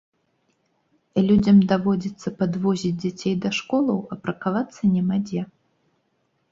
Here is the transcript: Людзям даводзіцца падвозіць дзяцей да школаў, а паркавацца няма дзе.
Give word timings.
Людзям 1.27 1.57
даводзіцца 1.73 2.27
падвозіць 2.39 2.93
дзяцей 3.05 3.33
да 3.45 3.49
школаў, 3.59 3.97
а 4.15 4.19
паркавацца 4.27 4.81
няма 4.97 5.15
дзе. 5.31 5.41